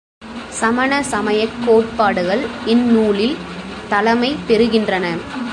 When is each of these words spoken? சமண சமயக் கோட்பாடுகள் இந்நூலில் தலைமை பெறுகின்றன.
சமண 0.49 1.03
சமயக் 1.03 1.49
கோட்பாடுகள் 1.65 2.45
இந்நூலில் 2.65 3.37
தலைமை 3.89 4.35
பெறுகின்றன. 4.47 5.05